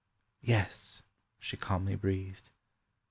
—"Yes," 0.41 1.03
she 1.37 1.57
calmly 1.57 1.93
breathed. 1.95 2.49